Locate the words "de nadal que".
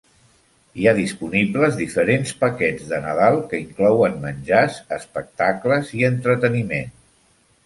2.93-3.61